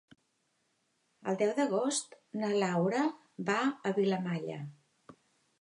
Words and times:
El 1.33 1.37
deu 1.41 1.51
d'agost 1.59 2.17
na 2.45 2.49
Laura 2.63 3.05
va 3.51 3.59
a 3.91 3.93
Vilamalla. 4.01 4.59